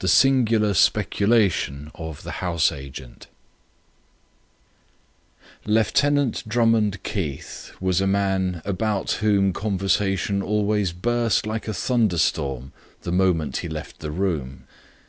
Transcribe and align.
The 0.00 0.08
Singular 0.08 0.74
Speculation 0.74 1.92
of 1.94 2.24
the 2.24 2.38
House 2.42 2.72
Agent 2.72 3.28
Lieutenant 5.64 6.42
Drummond 6.48 7.00
Keith 7.04 7.72
was 7.80 8.00
a 8.00 8.06
man 8.08 8.62
about 8.64 9.12
whom 9.22 9.52
conversation 9.52 10.42
always 10.42 10.92
burst 10.92 11.46
like 11.46 11.68
a 11.68 11.72
thunderstorm 11.72 12.72
the 13.02 13.12
moment 13.12 13.58
he 13.58 13.68
left 13.68 14.00
the 14.00 14.10
room. 14.10 14.64